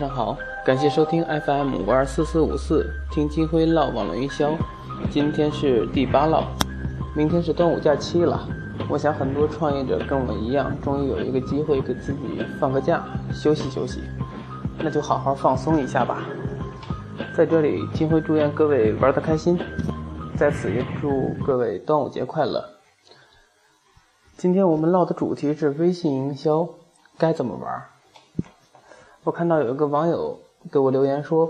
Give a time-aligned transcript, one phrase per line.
[0.00, 4.56] 晚上好，感谢收听 FM 五二四四五四，听金辉唠网络营销。
[5.10, 6.44] 今天是第八唠，
[7.14, 8.48] 明天是端午假期了。
[8.88, 14.00] 我想很多创业者跟我一样，终于有一个机会给自己放个假，休息休息。
[14.78, 16.22] 那就好好放松一下吧。
[17.34, 19.58] 在这里，金辉祝愿各位玩得开心，
[20.34, 22.64] 在此也祝各位端午节快乐。
[24.38, 26.66] 今天我们唠的主题是微信营销
[27.18, 27.89] 该怎么玩。
[29.22, 30.40] 我看到有一个网友
[30.72, 31.46] 给我留言说：“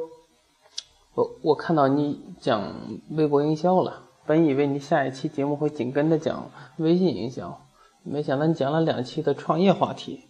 [1.15, 2.75] 我我看到你讲
[3.11, 7.65] 微博营销了，本以为你下一期节目会紧跟着讲微信营销，
[8.03, 10.27] 没想到你讲了两期的创业话题。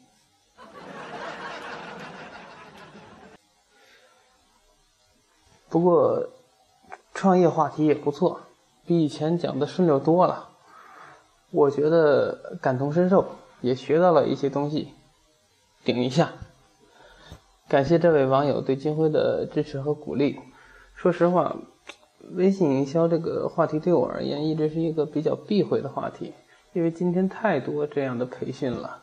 [5.70, 6.28] 不过
[7.14, 8.42] 创业话题也不错，
[8.84, 10.50] 比以前讲的顺溜多了。
[11.50, 13.24] 我觉得感同身受，
[13.62, 14.92] 也学到了一些东西，
[15.82, 16.30] 顶一下。”
[17.70, 20.40] 感谢这位网友对金辉的支持和鼓励。
[20.92, 21.54] 说实话，
[22.32, 26.34] 微信营销这个话题对我而言一直是一个比较避讳的话题，
[26.72, 29.02] 因为今天太多这样的培训了，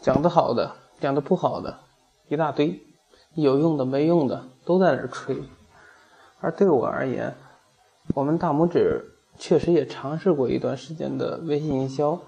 [0.00, 1.80] 讲的好的，讲的不好的，
[2.28, 2.80] 一大堆，
[3.34, 5.36] 有用的没用的都在那儿吹。
[6.40, 7.34] 而对我而言，
[8.14, 9.04] 我们大拇指
[9.36, 12.18] 确实也尝试过一段时间的微信营销，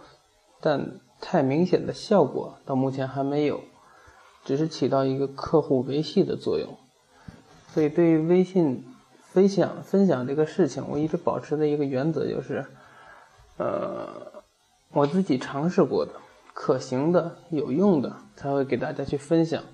[0.61, 3.62] 但太明显的效果到目前还没有。
[4.47, 6.78] 只是起到一个客户维系的作用，
[7.75, 8.84] 所以对于微信
[9.33, 12.64] 分享分享这个事情，我一直保持的一个原则就是，
[13.56, 14.08] 呃，
[14.92, 16.12] 我自己尝试过的、
[16.55, 19.64] 可行的、有用的，才会给大家去分享。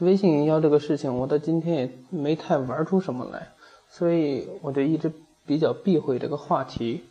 [0.00, 3.48] 微信营销这个事情，我到今天也没太玩出什么来，
[3.88, 5.10] 所以我就一直
[5.46, 7.02] 比较避讳这个话题。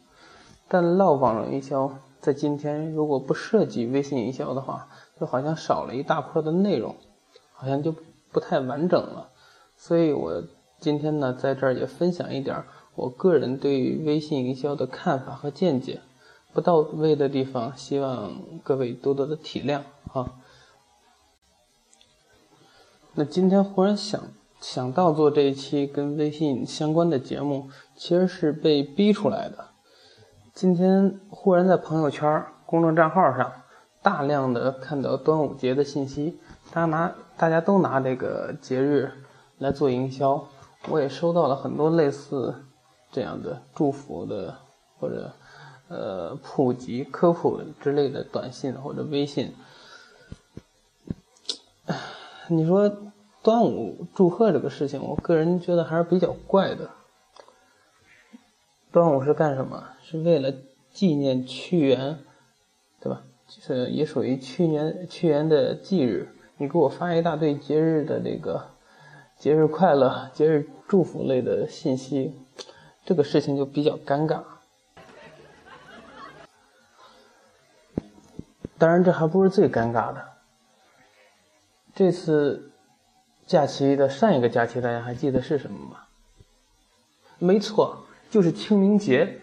[0.68, 4.88] 但唠网络营销，在今天如果不涉及微信营销的话，
[5.20, 6.96] 就好像少了一大块的内容。
[7.60, 7.94] 好像就
[8.32, 9.32] 不太完整了，
[9.76, 10.44] 所以我
[10.80, 12.64] 今天呢在这儿也分享一点
[12.94, 16.02] 我个人对于微信营销的看法和见解，
[16.54, 20.36] 不到位的地方，希望各位多多的体谅哈。
[23.16, 24.22] 那今天忽然想
[24.62, 29.70] 想到做这一期跟微信相关的节目，其实是被逼出来的。
[30.54, 33.52] 今天忽然在朋友圈、公众账号上
[34.04, 36.40] 大量的看到端午节的信息，
[36.72, 37.16] 大家拿。
[37.40, 39.12] 大家都拿这个节日
[39.60, 40.48] 来做营销，
[40.90, 42.64] 我也收到了很多类似
[43.12, 44.58] 这样的祝福的
[44.98, 45.32] 或者
[45.88, 49.54] 呃普及科普之类的短信或者微信。
[52.48, 52.92] 你说
[53.44, 56.90] 端午祝贺这个事情，我个人觉得还是比较怪的。
[58.92, 59.90] 端午是干什么？
[60.02, 60.52] 是为了
[60.92, 62.18] 纪念屈原，
[63.00, 63.22] 对吧？
[63.48, 66.34] 就是也属于屈原屈原的忌日。
[66.60, 68.70] 你给我发一大堆节日的这个
[69.38, 72.34] 节日快乐、节日祝福类的信息，
[73.06, 74.42] 这个事情就比较尴尬。
[78.80, 80.24] 当然，这还不是最尴尬的。
[81.94, 82.72] 这次
[83.46, 85.98] 假期的上一个假期，大家还记得是什么吗？
[87.38, 89.42] 没错，就是清明节。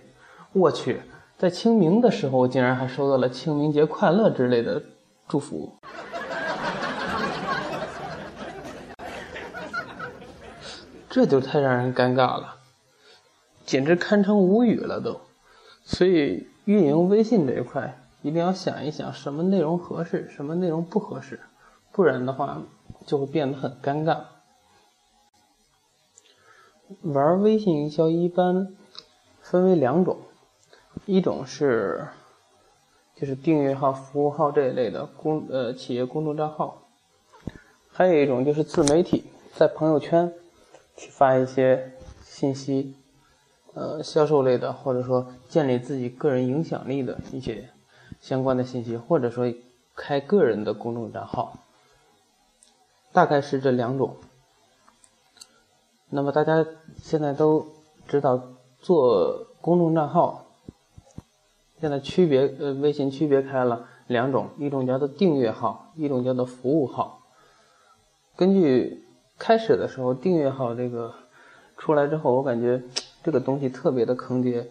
[0.53, 1.03] 我去，
[1.39, 4.83] 在清明的时候，我竟然还收到了清明节快乐之类的
[5.29, 5.79] 祝福。
[11.15, 12.57] 这就太让人尴尬了，
[13.65, 15.21] 简直堪称无语了都。
[15.85, 21.39] 所以运营微信这一块，一定要想一想什么内容合适，什么内容不合适，
[21.93, 22.61] 不然的话
[23.07, 24.23] 就会变得很尴尬。
[27.03, 28.75] 玩微信营销一般
[29.41, 30.19] 分为两种，
[31.07, 32.09] 一种是
[33.15, 36.89] 就是订阅号、服务号这一类的公呃企业公众账号，
[37.93, 39.23] 还有一种就是自媒体，
[39.55, 40.35] 在朋友圈。
[40.97, 41.93] 去发一些
[42.23, 42.95] 信息，
[43.75, 47.71] 呃，销售类的，或者说建立自己个人影响力的一些
[48.21, 49.55] 相关的信息，或者说
[49.95, 51.59] 开个人的公众账号，
[53.13, 54.17] 大概是这两种。
[56.11, 56.65] 那么大家
[57.03, 57.67] 现在都
[58.07, 58.41] 知道，
[58.81, 60.47] 做公众账号，
[61.81, 67.21] 现在区别呃，微信区别开了两种，一种叫做订阅号，一种叫做服务号。
[68.37, 69.04] 根据
[69.47, 71.15] 开始的时候，订阅号这个
[71.77, 72.83] 出来之后，我感觉
[73.23, 74.71] 这个东西特别的坑爹。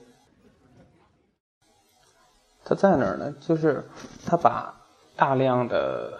[2.65, 3.31] 它在哪儿呢？
[3.39, 3.87] 就是
[4.25, 4.73] 它把
[5.15, 6.19] 大量的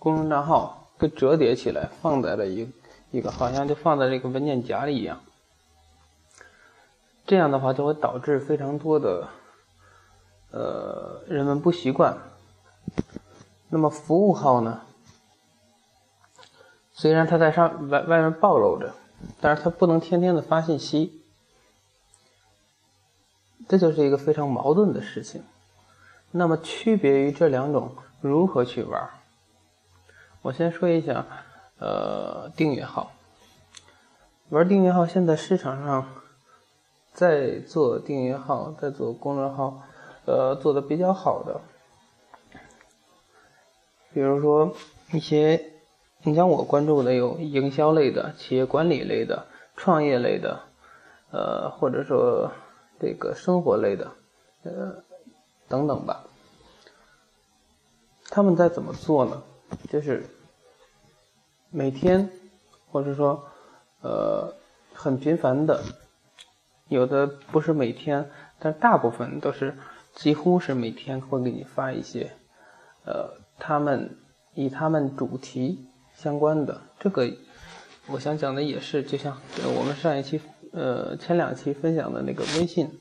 [0.00, 2.68] 公众账号给折叠起来，放在了一
[3.12, 5.20] 一个，好像就放在这个文件夹里一样。
[7.24, 9.28] 这样的话就会导致非常多的
[10.50, 12.18] 呃人们不习惯。
[13.68, 14.80] 那么服务号呢？
[16.98, 18.94] 虽然他在上外外面暴露着，
[19.38, 21.20] 但是他不能天天的发信息，
[23.68, 25.44] 这就是一个非常矛盾的事情。
[26.30, 29.10] 那么区别于这两种，如何去玩？
[30.40, 31.26] 我先说一下，
[31.78, 33.12] 呃，订阅号。
[34.48, 36.08] 玩订阅号，现在市场上
[37.12, 39.82] 在做订阅号，在做公众号，
[40.24, 41.60] 呃，做的比较好的，
[44.14, 44.74] 比如说
[45.12, 45.72] 一些，
[46.26, 49.46] 你像我关注的有营销类的、企业管理类的、
[49.76, 50.60] 创业类的，
[51.30, 52.50] 呃，或者说
[53.00, 54.10] 这个生活类的，
[54.64, 55.04] 呃，
[55.68, 56.24] 等等吧。
[58.28, 59.42] 他们在怎么做呢？
[59.88, 60.26] 就是
[61.70, 62.28] 每天，
[62.90, 63.42] 或者说。
[64.02, 64.52] 呃，
[64.94, 65.82] 很频繁的，
[66.86, 68.30] 有的不是每天，
[68.60, 69.76] 但大部分都是
[70.14, 72.30] 几乎是每天会给你发一些，
[73.04, 74.16] 呃，他们
[74.54, 75.85] 以他们主题
[76.16, 76.80] 相关的。
[76.98, 77.30] 这个
[78.08, 79.36] 我想讲的也是，就像
[79.76, 80.40] 我们上一期
[80.72, 82.98] 呃前两期分享的那个微信，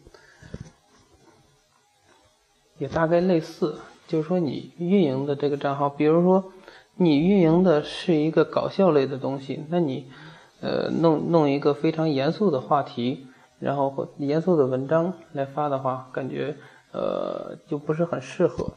[2.78, 6.52] 也大概类似，就是说你运营的这个账号，比如说
[6.96, 10.12] 你运营的是一个搞笑类的东西，那你。
[10.62, 13.28] 呃，弄弄一个非常严肃的话题，
[13.60, 16.56] 然后严肃的文章来发的话，感觉
[16.92, 18.74] 呃就不是很适合。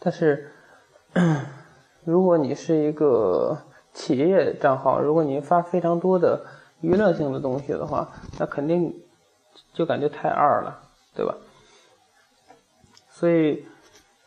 [0.00, 0.50] 但是，
[2.04, 3.58] 如果你是一个
[3.92, 6.44] 企业账号，如果你发非常多的
[6.80, 8.94] 娱乐性的东西的话，那肯定
[9.72, 10.82] 就感觉太二了，
[11.14, 11.34] 对吧？
[13.10, 13.64] 所以，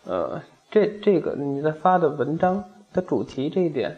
[0.05, 3.97] 呃，这这个你在发的文章的主题这一点。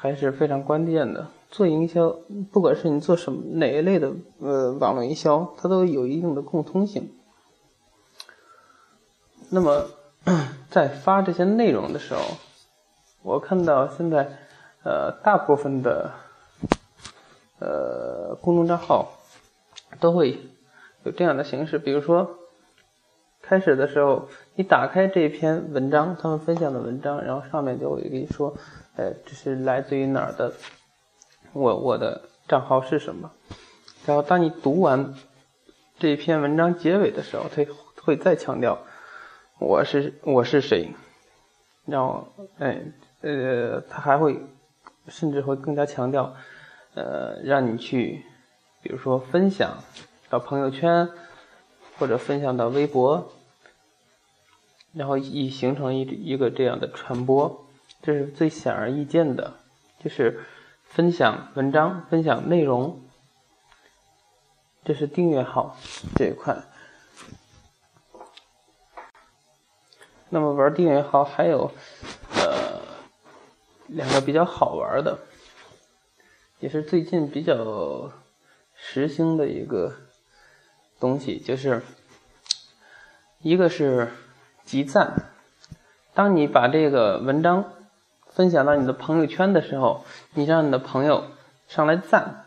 [0.00, 1.26] 还是非常关键的。
[1.50, 2.14] 做营销，
[2.52, 7.10] 不管是你做什么哪一类的呃网络营销，它都有一定的共通性。
[9.50, 9.86] 那么，
[10.70, 12.20] 在发这些内容的时候，
[13.22, 14.28] 我看到现在
[14.84, 16.12] 呃大部分的
[17.58, 19.12] 呃公众账号
[20.00, 20.38] 都会
[21.04, 22.38] 有这样的形式，比如说
[23.42, 28.56] 开始的时候，你打开这篇文章，他们分享的文章，然后上面就会跟你说。
[28.96, 30.52] 呃，这是来自于哪儿的？
[31.52, 33.30] 我我的账号是什么？
[34.04, 35.14] 然后当你读完
[36.00, 37.64] 这篇文章结尾的时候，他
[38.02, 38.80] 会再强调
[39.60, 40.90] 我是我是谁。
[41.86, 42.26] 然后，
[42.58, 42.82] 哎，
[43.20, 44.40] 呃，他还会
[45.08, 46.34] 甚至会更加强调，
[46.94, 48.24] 呃，让你去，
[48.82, 49.82] 比如说分享
[50.28, 51.08] 到朋友圈，
[51.98, 53.32] 或者分享到微博，
[54.92, 57.64] 然后以形成一一个这样的传播。
[58.00, 59.54] 这是最显而易见的，
[59.98, 60.44] 就是
[60.84, 63.00] 分享文章、分享内容。
[64.84, 65.76] 这是订阅号
[66.14, 66.56] 这一块。
[70.30, 71.72] 那么玩订阅号还有
[73.88, 75.18] 两个比较好玩的，
[76.60, 78.12] 也是最近比较
[78.74, 79.92] 时兴的一个
[81.00, 81.82] 东西，就是
[83.42, 84.08] 一个是
[84.64, 85.30] 集赞。
[86.14, 87.72] 当你把这个文章。
[88.30, 91.24] 分享到你的朋友圈的时候，你让你的朋友
[91.66, 92.44] 上来赞，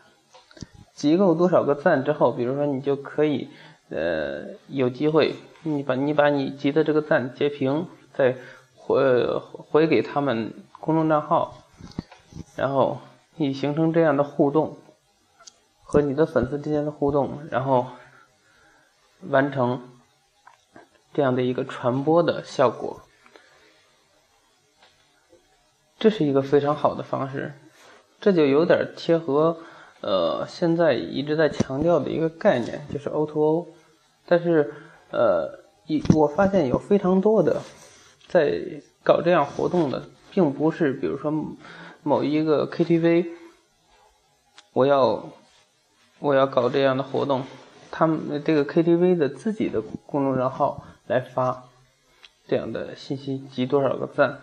[0.94, 3.50] 集够多少个赞之后，比如说你就可以，
[3.90, 8.36] 呃，有机会，你把你把你集的这个赞截屏，再
[8.74, 9.02] 回
[9.36, 11.54] 回给他们公众账号，
[12.56, 12.98] 然后
[13.36, 14.76] 以形成这样的互动，
[15.84, 17.86] 和你的粉丝之间的互动，然后
[19.28, 19.80] 完成
[21.14, 23.00] 这样的一个传播的效果。
[26.00, 27.52] 这是一个非常好的方式，
[28.20, 29.58] 这就有点贴合，
[30.00, 33.68] 呃，现在一直在强调的一个概念，就是 O to O。
[34.26, 34.74] 但是，
[35.12, 37.62] 呃，一我发现有非常多的
[38.26, 41.32] 在搞这样活动的，并不是比如说
[42.02, 43.28] 某一个 KTV，
[44.72, 45.28] 我要
[46.18, 47.44] 我要搞这样的活动，
[47.90, 51.68] 他们这个 KTV 的自己的公众账号来发
[52.48, 54.40] 这样的信息，集多少个赞，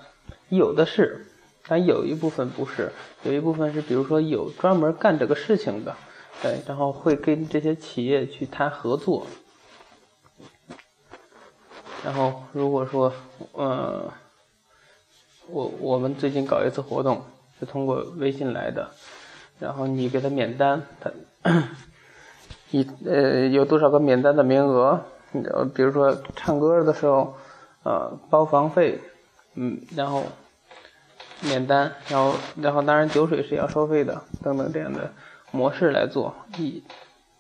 [0.50, 1.25] 有的是。
[1.67, 2.91] 但有一部分不是，
[3.22, 5.96] 有一部分是，比如说有专门干这个事情的，
[6.41, 9.27] 对，然后会跟这些企业去谈合作。
[12.03, 13.13] 然后如果说，
[13.51, 14.12] 呃，
[15.51, 17.24] 我我们最近搞一次活动，
[17.60, 18.89] 是通过微信来的，
[19.60, 21.12] 然后你给他免单，他
[22.72, 25.01] 一呃有多少个免单的名额？
[25.32, 27.36] 呃，比如说唱歌的时候，
[27.84, 29.00] 呃，包房费，
[29.56, 30.24] 嗯，然后。
[31.41, 35.13] 免单，然后，然后当然酒水是要收费的，等等这样的
[35.51, 36.84] 模式来做，一，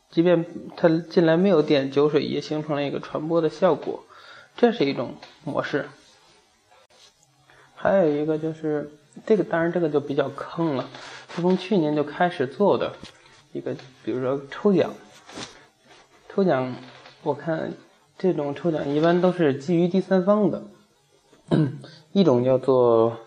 [0.09, 0.45] 即便
[0.77, 4.05] 他进来没有点酒水，也形成了一个传播的效果，
[4.55, 5.89] 这是一种模式。
[7.81, 8.91] 还有一个就是，
[9.25, 10.85] 这个当然这个就比较坑了，
[11.33, 12.91] 是从去年就开始做的
[13.53, 14.93] 一个，比如说抽奖，
[16.27, 16.75] 抽奖，
[17.23, 17.71] 我看
[18.17, 20.61] 这种抽奖一般都是基于第三方的，
[22.11, 23.17] 一种叫做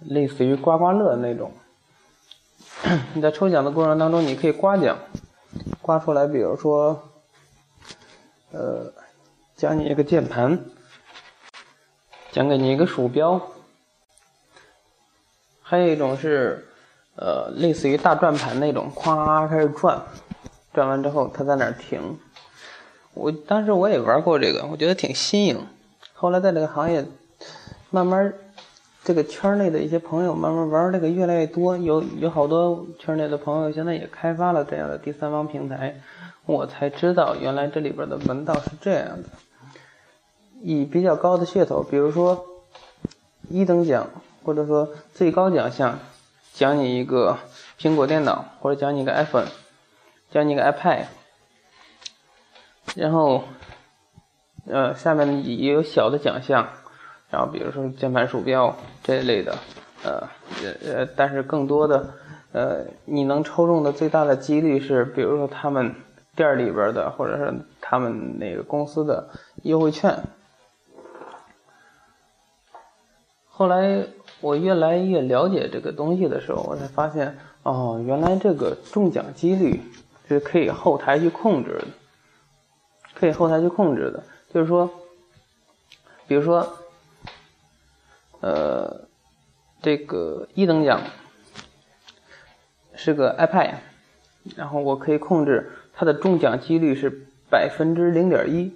[0.00, 1.52] 类似于刮刮乐那种，
[3.12, 4.96] 你在抽奖的过程当中，你可以刮奖，
[5.82, 7.02] 刮出来，比如说，
[8.50, 8.90] 呃，
[9.56, 10.58] 奖你一个键盘。
[12.30, 13.40] 奖给你一个鼠标，
[15.70, 16.66] 还有一种是，
[17.16, 20.00] 呃，类似于大转盘那种，咵开始转，
[20.72, 22.18] 转完之后它在那儿停。
[23.12, 25.60] 我当时我也玩过这个，我觉得挺新颖。
[26.14, 27.04] 后来在这个行业，
[27.90, 28.32] 慢慢
[29.04, 36.00] 这个圈内的一些朋友慢慢玩这个越来越多，有有好多圈内的朋友现在也开发了这样的第三方平台，
[36.46, 39.28] 我才知道原来这里边的门道是这样的。
[40.62, 42.42] 以比较高的噱头，比如说
[43.50, 44.08] 一等奖，
[44.48, 45.98] 或者说最高奖项，
[46.54, 47.36] 奖你一个
[47.78, 49.44] 苹果电脑，或者奖你一个 iPhone，
[50.30, 51.04] 奖你一个 iPad，
[52.96, 53.44] 然后
[54.66, 56.66] 呃下面也有小的奖项，
[57.28, 59.54] 然后比如说键盘、鼠标这一类的，
[60.02, 60.26] 呃
[60.82, 62.14] 呃，但是更多的
[62.52, 65.94] 呃你能抽中的最大的几率是，比如说他们
[66.34, 67.52] 店里边的，或者是
[67.82, 69.28] 他们那个公司的
[69.64, 70.18] 优惠券。
[73.50, 74.06] 后来
[74.40, 79.80] 我越来越了解这个东西的时候，我才发现，哦，原来这个中奖几率
[80.28, 81.84] 是可以后台去控制的，
[83.14, 84.22] 可以后台去控制的。
[84.54, 84.88] 就是说，
[86.28, 86.78] 比如说，
[88.40, 89.08] 呃，
[89.82, 91.02] 这个一等奖
[92.94, 93.74] 是个 iPad，
[94.56, 98.72] 然后我可以控制它的中奖几率是百分之零点一。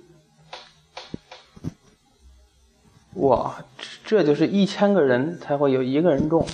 [3.14, 3.62] 哇，
[4.04, 6.46] 这就是一千个人才会有一个人中，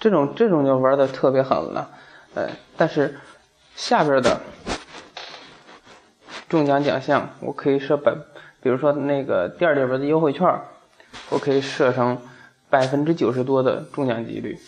[0.00, 1.88] 这种这种就玩的特别狠了，
[2.34, 3.20] 呃，但是
[3.76, 4.40] 下边的
[6.48, 8.12] 中奖奖项我可以设百，
[8.60, 10.60] 比如说那个店里边的优惠券，
[11.30, 12.20] 我可以设成
[12.68, 14.58] 百分之九十多的中奖几率，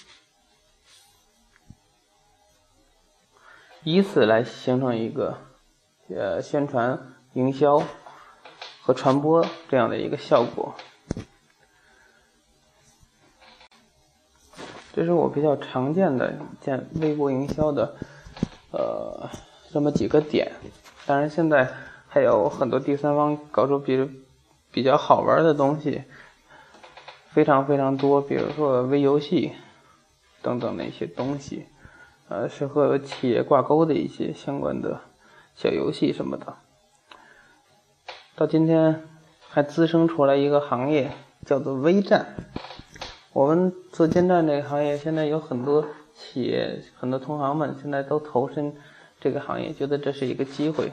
[3.83, 5.39] 以此来形成一个
[6.09, 7.83] 呃宣传营销。
[8.89, 10.75] 和传播这样的一个效果，
[14.95, 17.95] 这是我比较常见的见微博营销的，
[18.71, 19.29] 呃，
[19.71, 20.53] 这么几个点。
[21.05, 21.71] 当然，现在
[22.09, 24.11] 还有很多第三方搞出比
[24.73, 26.05] 比较好玩的东西，
[27.29, 28.23] 非常非常多。
[28.23, 29.53] 比如说微游戏
[30.41, 31.67] 等等那些东西，
[32.31, 35.03] 呃，是和企业挂钩的一些相关的
[35.55, 36.57] 小游戏什么的。
[38.39, 39.03] 到今天
[39.49, 41.11] 还滋生出来一个行业，
[41.45, 42.37] 叫做微站。
[43.33, 48.77] 我们做建站这个行业，现在有很多企业、很多同行们现在都投身
[49.19, 50.93] 这个行业，觉得这是一个机会。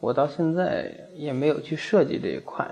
[0.00, 2.66] 我到现在也没有去设计这一块。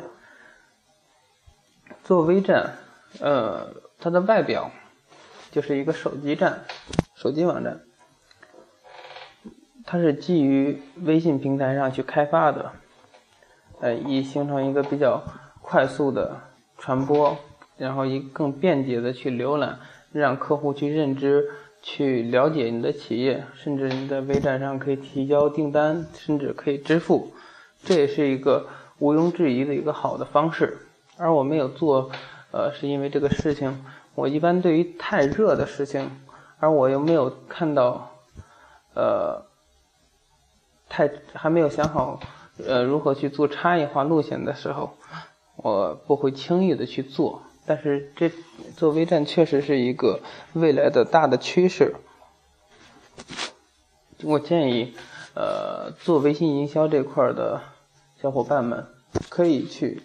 [2.03, 2.79] 做微站，
[3.21, 4.71] 呃，它的外表
[5.51, 6.65] 就是一个手机站、
[7.15, 7.83] 手机网站，
[9.85, 12.73] 它是基于微信平台上去开发的。
[13.85, 15.23] 呃，以形成一个比较
[15.61, 16.41] 快速的
[16.79, 17.37] 传播，
[17.77, 19.79] 然后以更便捷的去浏览，
[20.11, 21.45] 让客户去认知、
[21.83, 27.35] 去了解你的企业，甚至你在微站上可以提交订单，甚至可以支付，
[27.83, 28.67] 这也是一个
[29.01, 30.79] 毋庸置疑的一个好的方式。
[31.19, 32.11] 而我没有做，
[32.53, 36.11] 呃，是因为这个事情，我一般对于太热的事情，
[36.59, 38.13] 而我又没有看到，
[38.95, 39.45] 呃，
[40.89, 42.19] 太还没有想好。
[42.59, 44.97] 呃，如何去做差异化路线的时候，
[45.57, 47.43] 我不会轻易的去做。
[47.67, 48.31] 但是这
[48.77, 50.21] 做微站确实是一个
[50.53, 51.95] 未来的大的趋势。
[54.23, 54.95] 我建议，
[55.35, 57.61] 呃，做微信营销这块的
[58.21, 58.87] 小伙伴们
[59.31, 60.03] 可以去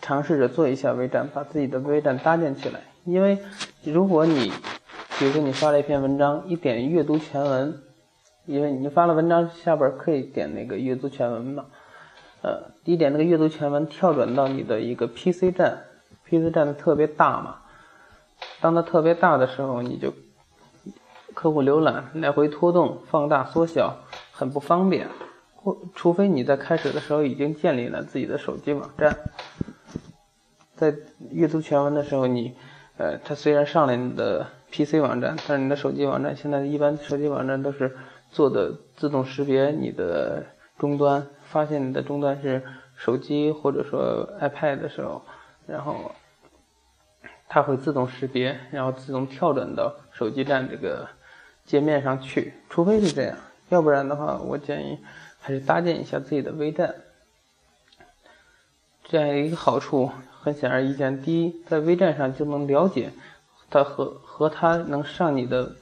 [0.00, 2.82] 尝试着做一下微站，把自己的微站搭建起来。
[3.04, 3.38] 因为
[3.82, 4.52] 如果你，
[5.18, 7.82] 比如说你发了一篇文章，一点阅读全文。
[8.50, 11.66] 因为你发了文章，下边可以点那个阅读全文嘛，
[12.42, 15.84] 呃，第一点那个阅读全文，跳转到你的一个 PC 站
[16.28, 17.58] ，PC 站的特别大嘛，
[18.60, 20.12] 当它特别大的时候，你就
[21.32, 23.98] 客户浏览来回拖动、放大、缩小，
[24.32, 25.06] 很不方便。
[25.54, 29.16] 或除非你在开始的时候已经建立了自己的手机网站，
[30.74, 30.92] 在
[31.30, 32.56] 阅读全文的时候，你
[32.96, 37.96] 呃，它虽然上了你的 PC 网站，但是你的手机网站现在一般手机网站都是。
[38.30, 40.46] 做的自动识别你的
[40.78, 42.62] 终端，发现你的终端是
[42.96, 45.22] 手机或者说 iPad 的时候，
[45.66, 46.12] 然后
[47.48, 51.08] 它会自动识别，然后自动跳转到手机站这个
[51.64, 52.54] 界面上去。
[52.68, 53.36] 除非是这样，
[53.68, 54.98] 要不然的话，我建议
[55.40, 56.94] 还是搭建一下自己的微站。
[59.04, 60.10] 这样一个好处
[60.40, 63.10] 很显而易见：第一，在微站上就能了解
[63.68, 65.72] 它和和它能上你的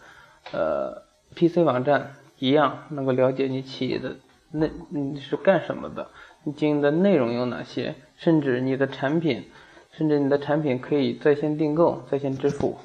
[0.53, 1.03] 呃
[1.37, 4.17] PC 网站一样，能够了解你企业的
[4.53, 6.09] 那你是干什么的。
[6.45, 7.97] 你经营的内容有哪些？
[8.17, 9.49] 甚至你的产品，
[9.93, 12.79] 甚至你的产品可以在线订购、在线支付，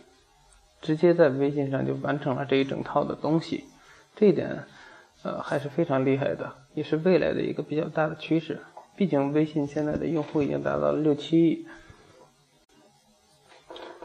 [0.82, 3.66] 直接在微信上就完成了这一整套的东西。
[4.16, 4.66] 这一点，
[5.24, 8.60] 呃，还是非常厉害的，也是未来的一个比较大的趋势。
[8.96, 11.66] 毕竟微信现在的用户已经达到了六七亿。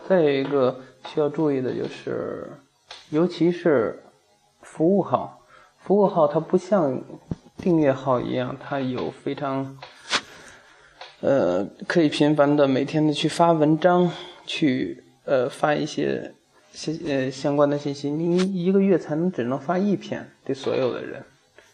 [0.07, 2.49] 再有一个需要注意的就是，
[3.11, 4.03] 尤其是
[4.63, 5.38] 服务好，
[5.89, 7.03] 服务号它不像。
[7.61, 9.77] 订阅号一样，它有非常，
[11.21, 14.09] 呃，可以频繁的每天的去发文章，
[14.47, 16.33] 去呃发一些
[16.71, 18.09] 信呃相关的信息。
[18.11, 21.25] 你一个月才能只能发一篇对所有的人，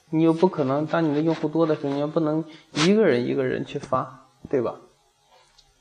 [0.08, 2.42] 你又不可能当你的用户多的时候，你又不能
[2.72, 4.76] 一个人一个人去发，对吧？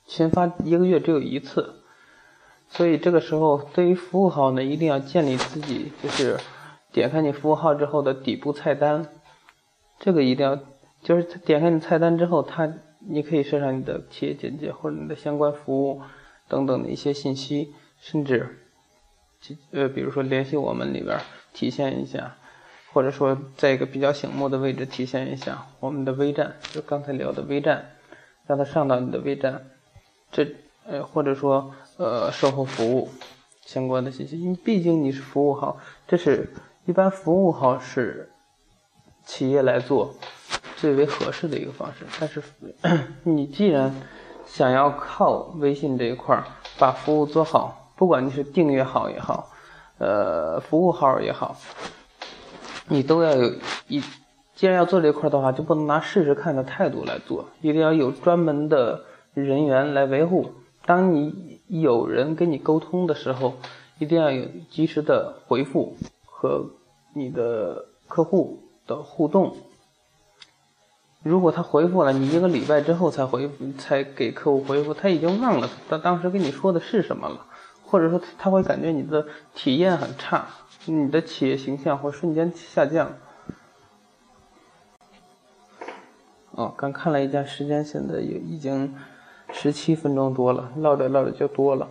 [0.06, 1.76] 群发一个月只有一次，
[2.68, 6.38] 所以这个时候对于服务号呢，一定要建立自己就是
[6.94, 9.10] 点开你服务号之后的底部菜单。
[10.00, 10.60] 这个一定要，
[11.02, 16.02] 就是点开你菜单之后，它你可以设上你的企业简介或者你的相关服务
[16.48, 18.60] 等等的一些信息，甚至，
[19.72, 21.20] 呃，比如说联系我们里边
[21.54, 22.36] 体现一下，
[22.92, 27.92] 或者说在一个比较醒目的位置体现一下我们的微站，就刚才聊的微站，
[28.46, 29.66] 让它上到你的微站，
[30.32, 30.48] 这
[30.86, 33.10] 呃或者说呃售后服务
[33.62, 35.78] 相关的信息，你毕竟你是服务号，
[36.08, 36.50] 这是
[36.86, 38.30] 一般服务号是。
[39.26, 40.14] 企业来做
[40.76, 42.44] 最为合适的一个方式，但是
[43.24, 43.96] 你既然
[44.46, 46.44] 想要靠微信这一块儿
[46.78, 49.48] 把服务做好，不管你是订阅号也好，
[49.98, 51.56] 呃，服务号也好，
[52.90, 53.54] 你都要有
[53.88, 54.04] 一，
[54.54, 60.52] 既然要做这块的话，就不能拿试试看的态度来做，一定要有专门的人员来维护。
[60.86, 63.54] 当你有人跟你沟通的时候，
[64.00, 65.96] 一定要有及时的回复
[66.44, 66.70] 和
[67.16, 68.60] 你的客户。
[68.86, 69.56] 的互动，
[71.24, 77.46] 如果他回复了你一个礼拜之后才回，才给客户回复，他已经忘了他当时跟你说的是什么了，
[77.86, 79.26] 或者说他会感觉你的
[79.56, 80.46] 体验很差，
[80.84, 83.14] 你的企业形象会瞬间下降。
[86.52, 88.94] 哦，刚看了一下时间，现在也已经
[89.54, 91.88] 十七分钟多了，唠着唠着就多了，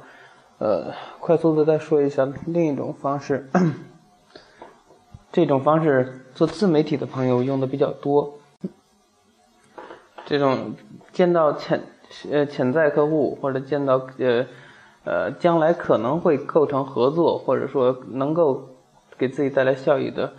[0.59, 3.49] 呃，快速的再说一下另一种方式。
[5.33, 8.35] 这种方式做自媒体的朋友用的比较多。
[10.27, 10.75] 这种
[11.13, 11.83] 见到潜
[12.31, 14.47] 呃潜在客户或者见到呃
[15.05, 18.69] 呃将来可能会构成合作或者说能够
[19.19, 20.33] 给自己带来效益的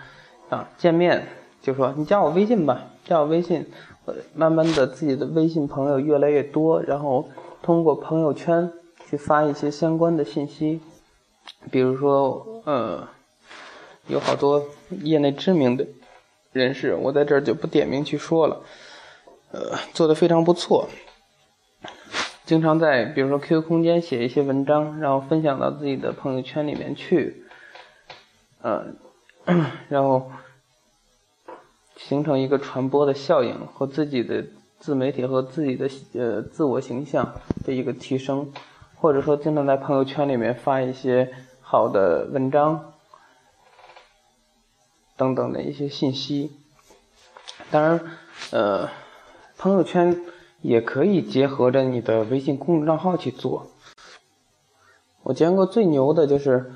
[0.49, 1.27] 啊见面
[1.61, 3.65] 就说你加我微信吧，加我微信，
[4.35, 7.27] 慢慢的自己的微信朋友越来越多，然后
[7.61, 8.71] 通过朋友圈
[9.09, 10.79] 去发一些相关的信息，
[11.71, 13.07] 比如说呃。
[14.07, 14.65] 有好多
[15.01, 15.87] 业内知名的
[16.51, 18.61] 人士，我在这儿就不点名去说了。
[19.51, 20.89] 呃，做的非常不错，
[22.43, 27.43] 经常在比如说 QQ 空间写一些文章，然后分享到自己的朋友圈里面去，
[28.63, 28.97] 嗯，
[29.89, 30.31] 然后
[31.97, 34.43] 形成一个传播的效应和自己的
[34.79, 38.51] 自媒体和自己的呃自我形象的一个提升，
[38.95, 42.92] 或者说经常在朋友圈里面发一些好的文章。
[45.15, 46.51] 等等的一些信息，
[47.69, 48.01] 当然，
[48.51, 48.89] 呃，
[49.57, 50.19] 朋友圈
[50.61, 53.67] 也可以结合着你的微信公众账号去做。
[55.21, 56.73] 我见过最牛的就是，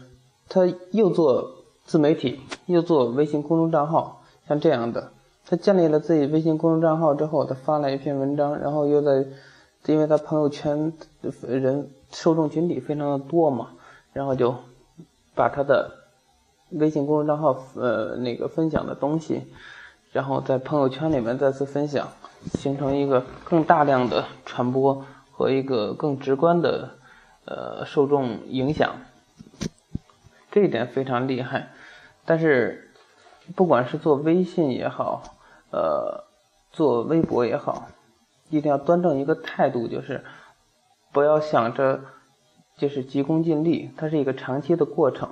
[0.48, 5.12] 他又做自媒体，又做微信公众账号，像这样的，
[5.46, 9.26] 他建立了自己微信公众账号之后，他发了一篇文章，然后又在，
[9.88, 10.94] 因为他朋友圈
[11.42, 13.72] 人受众群体非常的多嘛，
[14.14, 14.56] 然后就
[15.34, 16.04] 把他的。
[16.72, 19.44] 微信公众账号，呃，那个分享的东西，
[20.12, 22.10] 然后在朋友圈里面再次分享，
[22.54, 26.98] 形成一个更大量的传播和一个更直观的，
[27.46, 28.96] 呃，受众影响，
[30.52, 31.70] 这一点非常厉害。
[32.26, 32.92] 但是，
[33.56, 35.24] 不管是做微信也好，
[35.72, 36.26] 呃，
[36.74, 37.88] 做微博也好，
[38.50, 40.26] 一定要端正一个态度，就是
[41.14, 42.02] 不要想着
[42.76, 45.30] 就是急功近利，它是一个长期的过程。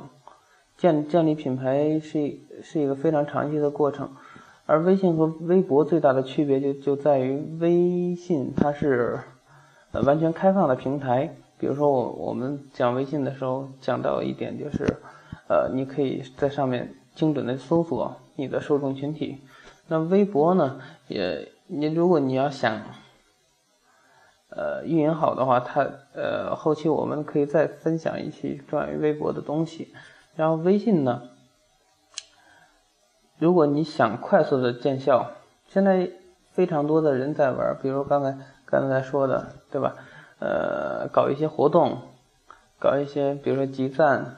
[0.78, 4.10] 建建立品牌是是一个非常长期的过程，
[4.66, 9.20] 而微信和微博最大的区别就就在于微信它是，
[9.92, 11.36] 呃完全开放的平台。
[11.58, 14.86] 比如说我我们讲微信的时候讲到一点就是，
[15.48, 19.38] 呃，你可以在上面精准的搜索你的受众群体。
[19.88, 22.82] 那微博呢，也你如果你要想，
[24.50, 29.94] 呃，运营好的话，它呃后期我们可以再分享一期关于微博的东西。
[30.36, 31.30] 然后微信呢，
[33.38, 35.32] 如果你想快速的见效，
[35.68, 36.12] 现在
[36.52, 39.96] 非常多的人在玩，比如刚才刚才说的，对吧？
[40.40, 42.02] 呃，搞一些活动，
[42.80, 44.38] 搞一些，比如说集赞，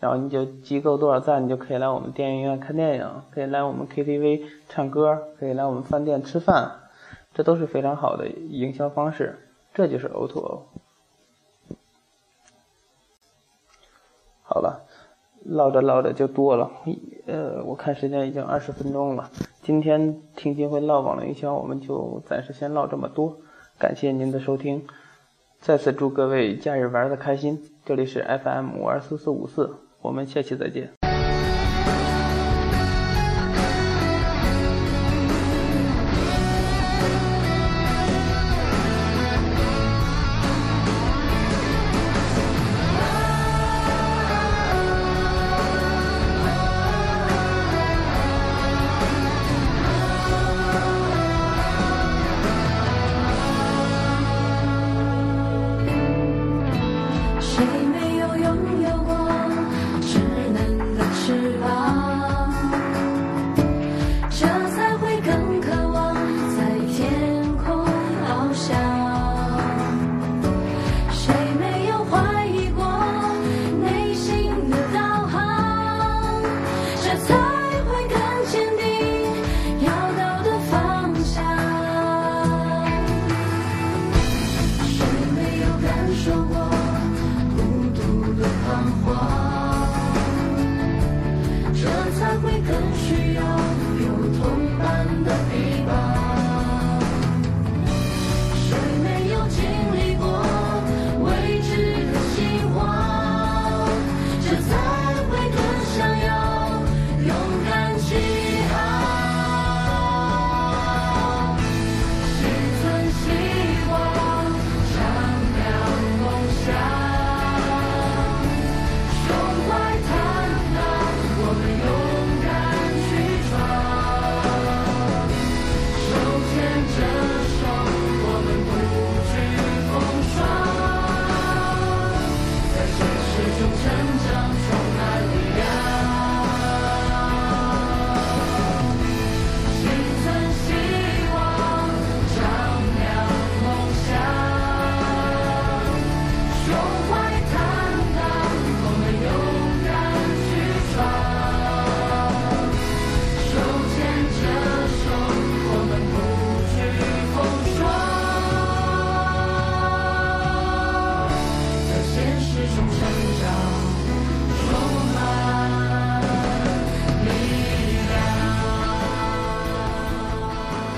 [0.00, 6.90] 然后你就集够多少赞，你就可以来我们电影院看电影，可以来我们 KTV 唱歌，可以来我们饭店吃饭，
[7.32, 9.38] 这都是非常好的营销方式。
[9.72, 10.62] 这就是 O2O。
[14.42, 14.85] 好了，
[15.48, 16.70] 唠着唠着就多了，
[17.26, 19.30] 呃，我看时间已经二十分钟了。
[19.62, 23.38] 今天听金辉唠网络营销，我们就暂时先唠这么多，
[23.78, 24.84] 感谢您的收听。
[25.60, 27.62] 再次祝各位假日玩的开心！
[27.84, 30.95] 这里是 FM 五二四四五四，我们下期再见。